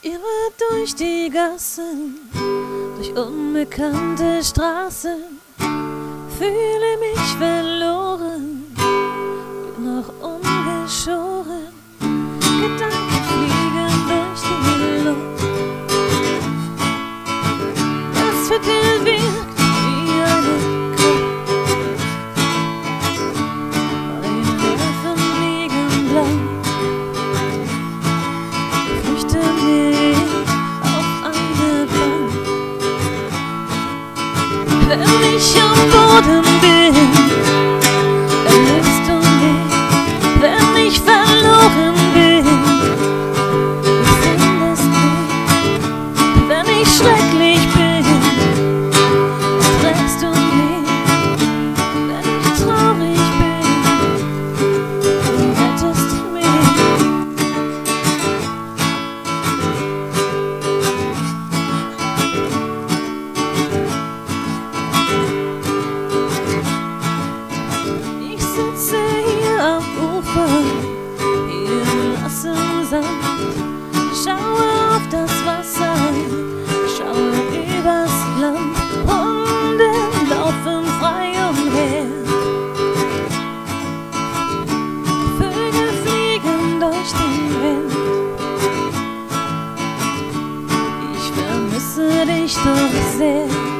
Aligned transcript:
Ich 0.00 0.10
irre 0.12 0.20
durch 0.70 0.94
die 0.94 1.28
Gassen, 1.28 2.18
durch 2.96 3.16
unbekannte 3.16 4.44
Straßen, 4.44 5.40
fühle 6.38 6.98
mich 7.00 7.20
verloren. 7.38 8.07
모든 36.20 36.47
estou 92.48 92.72
a 92.72 92.88
dizer 92.88 93.77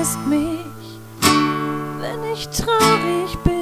verlässt 0.00 0.26
mich, 0.26 0.98
wenn 2.00 2.32
ich 2.32 2.48
traurig 2.48 3.36
bin. 3.44 3.59